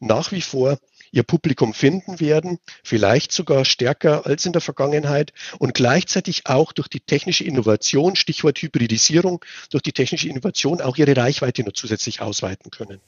[0.00, 0.78] nach wie vor
[1.12, 6.88] ihr Publikum finden werden, vielleicht sogar stärker als in der Vergangenheit und gleichzeitig auch durch
[6.88, 12.70] die technische Innovation, Stichwort Hybridisierung, durch die technische Innovation auch ihre Reichweite noch zusätzlich ausweiten
[12.70, 13.00] können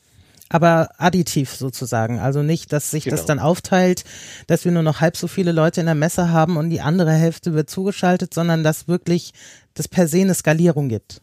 [0.50, 2.20] aber additiv sozusagen.
[2.20, 3.16] Also nicht, dass sich genau.
[3.16, 4.04] das dann aufteilt,
[4.46, 7.12] dass wir nur noch halb so viele Leute in der Messe haben und die andere
[7.12, 9.32] Hälfte wird zugeschaltet, sondern dass wirklich
[9.72, 11.22] das per se eine Skalierung gibt.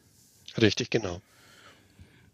[0.60, 1.22] Richtig, genau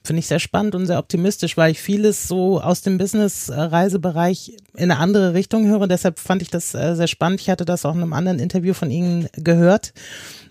[0.07, 4.91] finde ich sehr spannend und sehr optimistisch, weil ich vieles so aus dem Business-Reisebereich in
[4.91, 5.87] eine andere Richtung höre.
[5.87, 7.41] Deshalb fand ich das äh, sehr spannend.
[7.41, 9.93] Ich hatte das auch in einem anderen Interview von Ihnen gehört,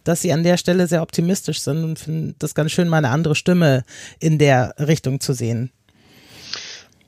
[0.05, 3.11] dass Sie an der Stelle sehr optimistisch sind und finde das ganz schön, mal eine
[3.11, 3.85] andere Stimme
[4.21, 5.71] in der Richtung zu sehen.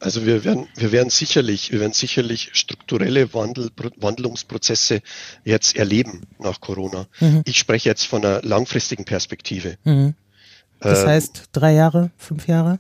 [0.01, 5.03] Also wir werden, wir werden sicherlich, wir werden sicherlich strukturelle Wandel, Wandlungsprozesse
[5.45, 7.09] jetzt erleben nach Corona.
[7.19, 7.43] Mhm.
[7.45, 9.77] Ich spreche jetzt von einer langfristigen Perspektive.
[9.85, 10.15] Mhm.
[10.81, 12.79] Das ähm, heißt drei Jahre, fünf Jahre?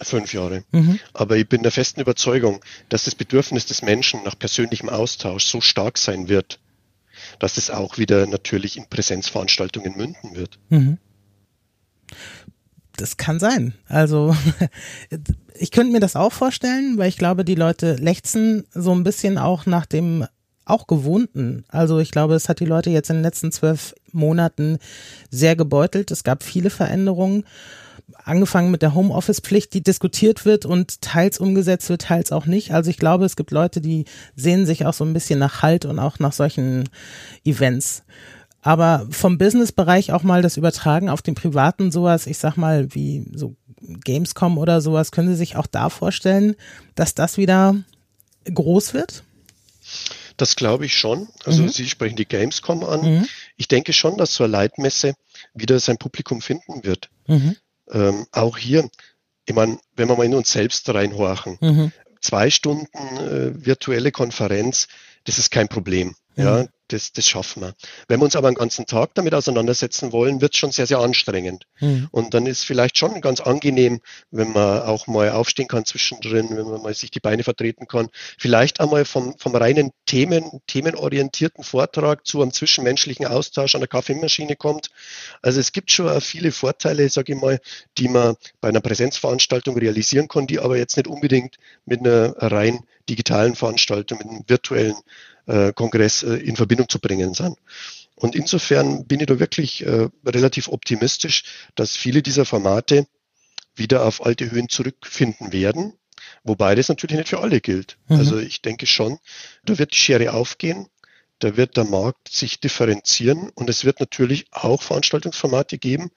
[0.00, 0.64] Fünf Jahre.
[0.70, 1.00] Mhm.
[1.12, 5.60] Aber ich bin der festen Überzeugung, dass das Bedürfnis des Menschen nach persönlichem Austausch so
[5.60, 6.60] stark sein wird,
[7.40, 10.58] dass es auch wieder natürlich in Präsenzveranstaltungen münden wird.
[10.68, 10.98] Mhm.
[12.96, 13.74] Das kann sein.
[13.86, 14.36] Also
[15.54, 19.38] ich könnte mir das auch vorstellen, weil ich glaube, die Leute lechzen so ein bisschen
[19.38, 20.26] auch nach dem
[20.68, 21.64] auch Gewohnten.
[21.68, 24.78] Also ich glaube, es hat die Leute jetzt in den letzten zwölf Monaten
[25.30, 26.10] sehr gebeutelt.
[26.10, 27.44] Es gab viele Veränderungen.
[28.24, 32.72] Angefangen mit der Homeoffice-Pflicht, die diskutiert wird und teils umgesetzt wird, teils auch nicht.
[32.72, 34.04] Also ich glaube, es gibt Leute, die
[34.34, 36.88] sehen sich auch so ein bisschen nach Halt und auch nach solchen
[37.44, 38.02] Events.
[38.62, 43.24] Aber vom Business-Bereich auch mal das Übertragen auf den privaten sowas, ich sag mal, wie
[43.32, 46.56] so Gamescom oder sowas, können Sie sich auch da vorstellen,
[46.94, 47.76] dass das wieder
[48.52, 49.22] groß wird?
[50.38, 51.28] Das glaube ich schon.
[51.44, 51.68] Also mhm.
[51.68, 53.02] Sie sprechen die Gamescom an.
[53.02, 53.28] Mhm.
[53.56, 55.14] Ich denke schon, dass so eine Leitmesse
[55.52, 57.10] wieder sein Publikum finden wird.
[57.26, 57.56] Mhm.
[57.90, 58.88] Ähm, auch hier,
[59.44, 61.92] ich meine, wenn wir mal in uns selbst reinhorchen, mhm.
[62.20, 64.88] zwei Stunden äh, virtuelle Konferenz,
[65.24, 66.14] das ist kein Problem.
[66.38, 67.74] Ja, mhm das, das schaffen wir.
[68.08, 70.98] Wenn wir uns aber einen ganzen Tag damit auseinandersetzen wollen, wird es schon sehr, sehr
[70.98, 71.64] anstrengend.
[71.80, 72.08] Mhm.
[72.10, 76.66] Und dann ist vielleicht schon ganz angenehm, wenn man auch mal aufstehen kann zwischendrin, wenn
[76.66, 78.08] man mal sich die Beine vertreten kann.
[78.38, 84.56] Vielleicht einmal vom, vom reinen Themen, themenorientierten Vortrag zu einem zwischenmenschlichen Austausch an der Kaffeemaschine
[84.56, 84.88] kommt.
[85.42, 87.60] Also es gibt schon viele Vorteile, sage ich mal,
[87.98, 92.80] die man bei einer Präsenzveranstaltung realisieren kann, die aber jetzt nicht unbedingt mit einer rein
[93.08, 94.96] digitalen Veranstaltung, mit einem virtuellen
[95.48, 97.56] äh, Kongress äh, in Verbindung zu bringen sind.
[98.14, 103.06] Und insofern bin ich da wirklich äh, relativ optimistisch, dass viele dieser Formate
[103.74, 105.94] wieder auf alte Höhen zurückfinden werden.
[106.44, 107.96] Wobei das natürlich nicht für alle gilt.
[108.08, 108.18] Mhm.
[108.18, 109.18] Also ich denke schon,
[109.64, 110.86] da wird die Schere aufgehen,
[111.38, 116.10] da wird der Markt sich differenzieren und es wird natürlich auch Veranstaltungsformate geben,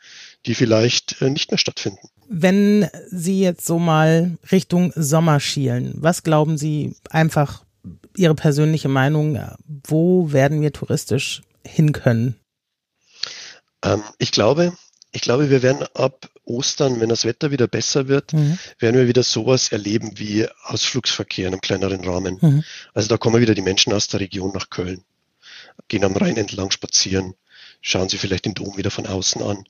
[0.45, 2.09] die vielleicht nicht mehr stattfinden.
[2.27, 7.63] Wenn Sie jetzt so mal Richtung Sommer schielen, was glauben Sie einfach
[8.15, 9.39] Ihre persönliche Meinung,
[9.87, 12.35] wo werden wir touristisch hin können?
[13.83, 14.73] Ähm, ich glaube,
[15.11, 18.57] ich glaube, wir werden ab Ostern, wenn das Wetter wieder besser wird, mhm.
[18.79, 22.37] werden wir wieder sowas erleben wie Ausflugsverkehr in einem kleineren Rahmen.
[22.41, 22.63] Mhm.
[22.93, 25.03] Also da kommen wieder die Menschen aus der Region nach Köln,
[25.87, 27.35] gehen am Rhein entlang spazieren,
[27.81, 29.63] schauen Sie vielleicht den Dom wieder von außen an.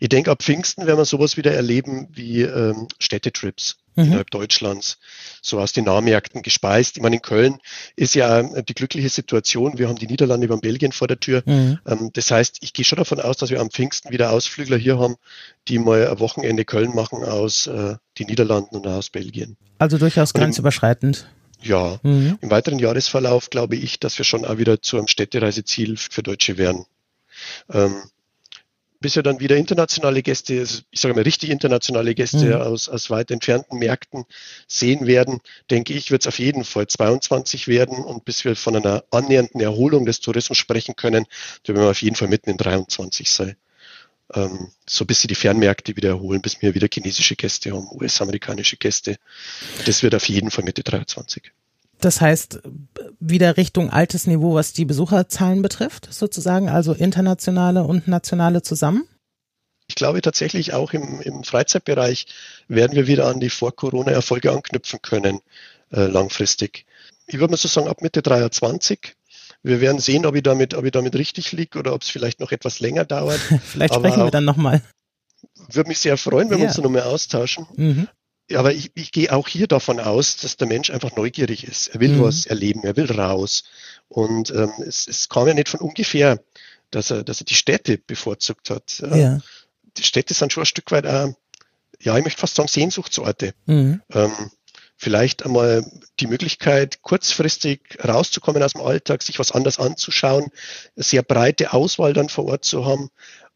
[0.00, 4.04] Ich denke, ab Pfingsten werden wir sowas wieder erleben wie ähm, Städtetrips mhm.
[4.04, 4.98] innerhalb Deutschlands,
[5.42, 6.96] so aus den Nahmärkten gespeist.
[6.96, 7.58] Ich meine, in Köln
[7.96, 11.42] ist ja äh, die glückliche Situation, wir haben die Niederlande über Belgien vor der Tür.
[11.44, 11.78] Mhm.
[11.86, 14.98] Ähm, das heißt, ich gehe schon davon aus, dass wir am Pfingsten wieder Ausflügler hier
[14.98, 15.16] haben,
[15.68, 19.56] die mal ein Wochenende Köln machen aus äh, den Niederlanden und aus Belgien.
[19.78, 21.28] Also durchaus grenzüberschreitend.
[21.60, 22.38] Ja, mhm.
[22.40, 26.56] im weiteren Jahresverlauf glaube ich, dass wir schon auch wieder zu einem Städtereiseziel für Deutsche
[26.56, 26.86] werden.
[27.72, 28.02] Ähm,
[29.00, 32.62] bis wir dann wieder internationale Gäste, also ich sage mal richtig internationale Gäste mhm.
[32.62, 34.24] aus, aus weit entfernten Märkten
[34.66, 35.40] sehen werden,
[35.70, 39.60] denke ich, wird es auf jeden Fall 22 werden und bis wir von einer annähernden
[39.60, 41.26] Erholung des Tourismus sprechen können,
[41.62, 43.56] da werden wir auf jeden Fall mitten in 23 sein.
[44.34, 48.76] Ähm, so bis sie die Fernmärkte wieder erholen, bis wir wieder chinesische Gäste haben, US-amerikanische
[48.76, 49.16] Gäste.
[49.86, 51.52] Das wird auf jeden Fall Mitte 23.
[52.00, 52.60] Das heißt,
[53.18, 59.08] wieder Richtung altes Niveau, was die Besucherzahlen betrifft, sozusagen, also internationale und nationale zusammen?
[59.88, 62.26] Ich glaube tatsächlich auch im, im Freizeitbereich
[62.68, 65.40] werden wir wieder an die Vor-Corona-Erfolge anknüpfen können,
[65.90, 66.84] äh, langfristig.
[67.26, 69.16] Ich würde mal so sagen, ab Mitte 23.
[69.62, 72.40] Wir werden sehen, ob ich damit, ob ich damit richtig liege oder ob es vielleicht
[72.40, 73.40] noch etwas länger dauert.
[73.64, 74.82] vielleicht sprechen wir dann nochmal.
[75.70, 76.64] Würde mich sehr freuen, wenn ja.
[76.64, 77.66] wir uns noch mehr austauschen.
[77.76, 78.08] Mhm
[78.56, 81.88] aber ich, ich gehe auch hier davon aus, dass der Mensch einfach neugierig ist.
[81.88, 82.22] Er will mhm.
[82.22, 83.64] was erleben, er will raus.
[84.08, 86.40] Und ähm, es, es kam ja nicht von ungefähr,
[86.90, 89.02] dass er, dass er die Städte bevorzugt hat.
[89.14, 89.40] Ja.
[89.98, 91.32] Die Städte sind schon ein Stück weit, äh,
[92.00, 93.52] ja, ich möchte fast sagen, Sehnsuchtsorte.
[93.66, 94.00] Mhm.
[94.12, 94.32] Ähm,
[94.98, 95.84] vielleicht einmal
[96.18, 100.50] die Möglichkeit, kurzfristig rauszukommen aus dem Alltag, sich was anders anzuschauen,
[100.96, 103.08] sehr breite Auswahl dann vor Ort zu haben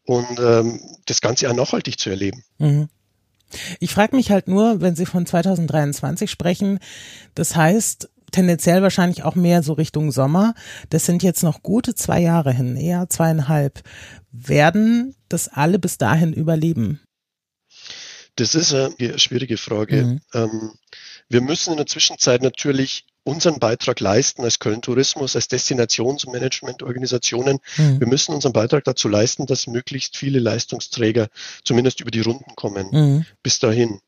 [0.05, 2.43] und ähm, das Ganze auch nachhaltig zu erleben.
[2.57, 2.87] Mhm.
[3.79, 6.79] Ich frage mich halt nur, wenn Sie von 2023 sprechen,
[7.35, 10.55] das heißt tendenziell wahrscheinlich auch mehr so Richtung Sommer.
[10.89, 13.83] Das sind jetzt noch gute zwei Jahre hin, eher zweieinhalb.
[14.31, 16.99] Werden das alle bis dahin überleben?
[18.35, 20.03] Das ist eine schwierige Frage.
[20.03, 20.21] Mhm.
[20.33, 20.71] Ähm,
[21.29, 26.25] wir müssen in der Zwischenzeit natürlich unseren Beitrag leisten als Köln Tourismus, als Destinations-
[27.77, 27.99] Mhm.
[27.99, 31.29] Wir müssen unseren Beitrag dazu leisten, dass möglichst viele Leistungsträger
[31.63, 32.87] zumindest über die Runden kommen.
[32.91, 33.25] Mhm.
[33.41, 34.01] Bis dahin.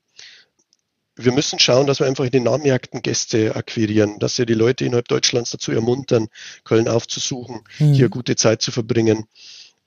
[1.16, 4.84] Wir müssen schauen, dass wir einfach in den Nahmärkten Gäste akquirieren, dass wir die Leute
[4.84, 6.28] innerhalb Deutschlands dazu ermuntern,
[6.66, 7.94] Köln aufzusuchen, mhm.
[7.94, 9.26] hier gute Zeit zu verbringen.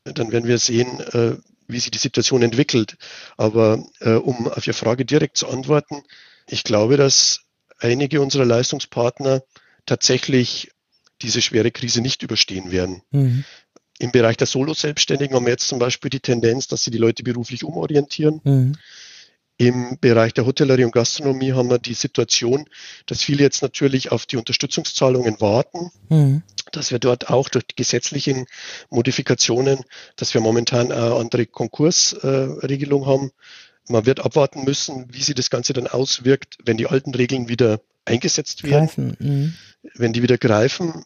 [0.04, 1.36] Dann werden wir sehen, äh,
[1.68, 2.96] wie sich die Situation entwickelt.
[3.36, 6.02] Aber äh, um auf Ihre Frage direkt zu antworten,
[6.48, 7.40] ich glaube, dass
[7.78, 9.42] einige unserer Leistungspartner
[9.86, 10.70] tatsächlich
[11.22, 13.02] diese schwere Krise nicht überstehen werden.
[13.10, 13.44] Mhm.
[13.98, 17.22] Im Bereich der Solo-Selbstständigen haben wir jetzt zum Beispiel die Tendenz, dass sie die Leute
[17.22, 18.40] beruflich umorientieren.
[18.44, 18.76] Mhm.
[19.60, 22.68] Im Bereich der Hotellerie und Gastronomie haben wir die Situation,
[23.06, 26.42] dass viele jetzt natürlich auf die Unterstützungszahlungen warten, mhm.
[26.70, 28.46] dass wir dort auch durch die gesetzlichen
[28.88, 29.80] Modifikationen,
[30.14, 33.32] dass wir momentan eine andere Konkursregelung haben,
[33.88, 37.80] man wird abwarten müssen, wie sich das Ganze dann auswirkt, wenn die alten Regeln wieder
[38.04, 39.54] eingesetzt werden, mhm.
[39.94, 41.04] wenn die wieder greifen.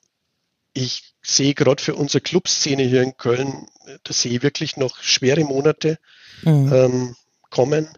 [0.74, 3.66] Ich sehe gerade für unsere Clubszene hier in Köln,
[4.04, 5.98] da sehe ich wirklich noch schwere Monate
[6.42, 6.72] mhm.
[6.72, 7.16] ähm,
[7.48, 7.88] kommen.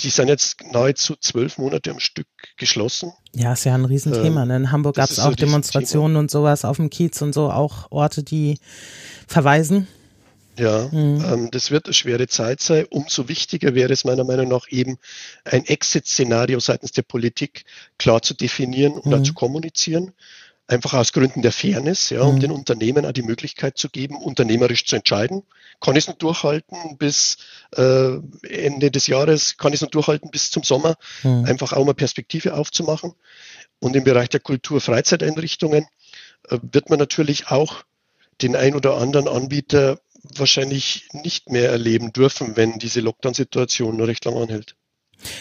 [0.00, 3.12] Die sind jetzt nahezu zwölf Monate am Stück geschlossen.
[3.34, 4.44] Ja, ist ja ein Riesenthema.
[4.44, 7.90] Ähm, in Hamburg gab es auch Demonstrationen und sowas auf dem Kiez und so, auch
[7.90, 8.58] Orte, die
[9.26, 9.88] verweisen.
[10.58, 11.24] Ja, mhm.
[11.24, 12.86] ähm, das wird eine schwere Zeit sein.
[12.90, 14.98] Umso wichtiger wäre es meiner Meinung nach eben,
[15.44, 17.64] ein Exit-Szenario seitens der Politik
[17.96, 19.10] klar zu definieren und mhm.
[19.10, 20.12] dann zu kommunizieren.
[20.68, 22.40] Einfach aus Gründen der Fairness, ja, um mhm.
[22.40, 25.42] den Unternehmen auch die Möglichkeit zu geben, unternehmerisch zu entscheiden.
[25.80, 27.38] Kann ich es noch durchhalten bis
[27.74, 29.56] äh, Ende des Jahres?
[29.56, 30.96] Kann ich es noch durchhalten bis zum Sommer?
[31.22, 31.46] Mhm.
[31.46, 33.14] Einfach auch mal Perspektive aufzumachen.
[33.80, 35.86] Und im Bereich der Kultur-Freizeiteinrichtungen
[36.48, 37.84] äh, wird man natürlich auch
[38.42, 44.24] den ein oder anderen Anbieter wahrscheinlich nicht mehr erleben dürfen, wenn diese Lockdown-Situation nur recht
[44.26, 44.76] lang anhält.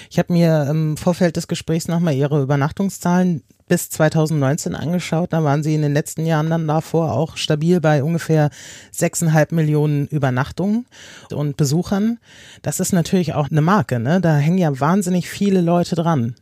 [0.10, 5.34] Ich habe mir im Vorfeld des Gesprächs nochmal Ihre Übernachtungszahlen bis 2019 angeschaut.
[5.34, 8.50] Da waren Sie in den letzten Jahren dann davor auch stabil bei ungefähr
[8.92, 10.86] sechseinhalb Millionen Übernachtungen
[11.32, 12.20] und Besuchern.
[12.62, 14.00] Das ist natürlich auch eine Marke.
[14.00, 14.22] Ne?
[14.22, 16.36] Da hängen ja wahnsinnig viele Leute dran.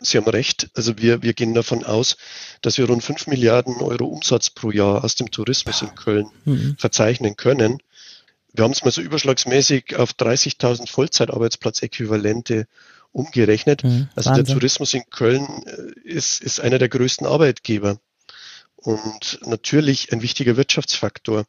[0.00, 0.70] Sie haben recht.
[0.74, 2.16] Also wir, wir gehen davon aus,
[2.60, 6.76] dass wir rund fünf Milliarden Euro Umsatz pro Jahr aus dem Tourismus in Köln mhm.
[6.78, 7.78] verzeichnen können.
[8.56, 12.66] Wir haben es mal so überschlagsmäßig auf 30.000 Vollzeitarbeitsplatzäquivalente
[13.12, 13.84] umgerechnet.
[13.84, 14.44] Mhm, also Wahnsinn.
[14.44, 17.98] der Tourismus in Köln äh, ist, ist einer der größten Arbeitgeber
[18.76, 21.44] und natürlich ein wichtiger Wirtschaftsfaktor.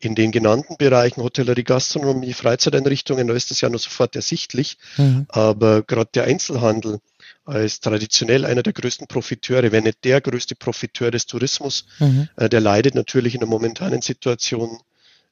[0.00, 4.76] In den genannten Bereichen Hotellerie, Gastronomie, Freizeiteinrichtungen, da ist das ja noch sofort ersichtlich.
[4.98, 5.24] Mhm.
[5.28, 6.98] Aber gerade der Einzelhandel
[7.44, 12.28] als traditionell einer der größten Profiteure, wenn nicht der größte Profiteur des Tourismus, mhm.
[12.36, 14.80] äh, der leidet natürlich in der momentanen Situation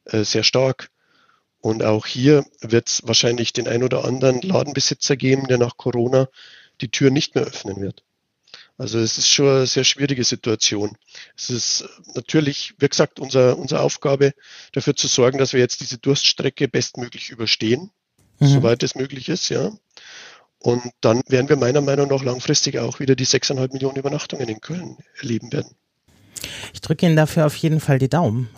[0.05, 0.91] äh, sehr stark.
[1.61, 6.29] Und auch hier wird es wahrscheinlich den ein oder anderen Ladenbesitzer geben, der nach Corona
[6.81, 8.03] die Tür nicht mehr öffnen wird.
[8.79, 10.97] Also es ist schon eine sehr schwierige Situation.
[11.37, 14.33] Es ist natürlich, wie gesagt, unser, unsere Aufgabe,
[14.73, 17.91] dafür zu sorgen, dass wir jetzt diese Durststrecke bestmöglich überstehen,
[18.41, 18.47] mhm.
[18.47, 19.71] soweit es möglich ist, ja.
[20.59, 24.61] Und dann werden wir meiner Meinung nach langfristig auch wieder die 6,5 Millionen Übernachtungen in
[24.61, 25.77] Köln erleben werden.
[26.73, 28.49] Ich drücke Ihnen dafür auf jeden Fall die Daumen,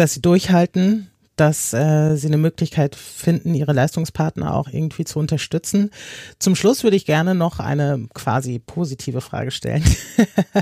[0.00, 5.90] dass Sie durchhalten, dass äh, sie eine Möglichkeit finden, ihre Leistungspartner auch irgendwie zu unterstützen.
[6.38, 9.84] Zum Schluss würde ich gerne noch eine quasi positive Frage stellen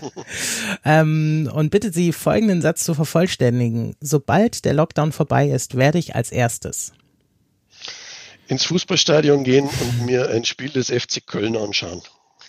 [0.84, 3.96] ähm, und bitte Sie, folgenden Satz zu vervollständigen.
[4.00, 6.92] Sobald der Lockdown vorbei ist, werde ich als erstes
[8.48, 12.02] ins Fußballstadion gehen und mir ein Spiel des FC Köln anschauen.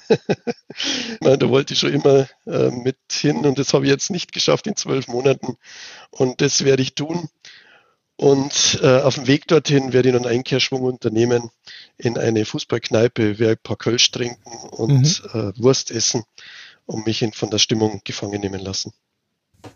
[1.22, 4.68] da wollte ich schon immer äh, mit hin und das habe ich jetzt nicht geschafft
[4.68, 5.58] in zwölf Monaten
[6.12, 7.30] und das werde ich tun.
[8.16, 11.52] Und äh, auf dem Weg dorthin werde ich einen Einkehrschwung unternehmen
[11.98, 15.40] in eine Fußballkneipe, werde ein paar Kölsch trinken und mhm.
[15.40, 16.24] äh, Wurst essen
[16.86, 18.92] und mich in, von der Stimmung gefangen nehmen lassen.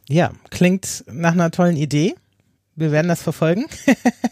[0.09, 2.15] Ja, klingt nach einer tollen Idee.
[2.75, 3.65] Wir werden das verfolgen.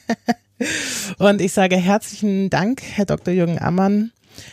[1.18, 3.34] und ich sage herzlichen Dank, Herr Dr.
[3.34, 4.12] Jürgen Ammann,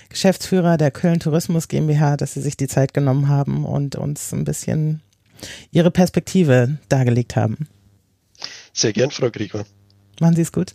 [0.09, 4.45] Geschäftsführer der Köln Tourismus GmbH, dass Sie sich die Zeit genommen haben und uns ein
[4.45, 5.03] bisschen
[5.71, 7.69] Ihre Perspektive dargelegt haben.
[8.73, 9.65] Sehr gern, Frau Gregor.
[10.21, 10.75] Machen Sie es gut.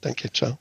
[0.00, 0.58] Danke, ciao.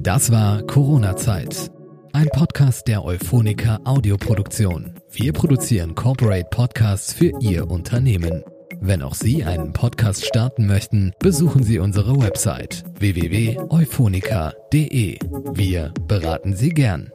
[0.00, 1.70] Das war Corona-Zeit.
[2.12, 4.94] Ein Podcast der Euphonica Audioproduktion.
[5.12, 8.42] Wir produzieren Corporate Podcasts für Ihr Unternehmen.
[8.80, 15.18] Wenn auch Sie einen Podcast starten möchten, besuchen Sie unsere Website www.euphonica.de.
[15.52, 17.12] Wir beraten Sie gern.